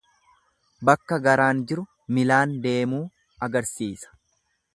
[0.89, 1.85] Bakka garaan jiru
[2.19, 3.03] milaan deemuu
[3.49, 4.17] agarsiisa.